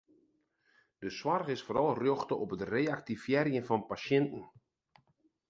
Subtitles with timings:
[1.03, 4.43] De soarch is foaral rjochte op it reaktivearjen fan pasjinten.